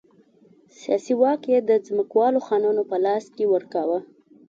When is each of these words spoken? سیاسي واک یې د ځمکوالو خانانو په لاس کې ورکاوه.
سیاسي 0.79 1.13
واک 1.21 1.41
یې 1.51 1.59
د 1.69 1.71
ځمکوالو 1.87 2.39
خانانو 2.47 2.83
په 2.89 2.97
لاس 3.05 3.25
کې 3.35 3.45
ورکاوه. 3.53 3.99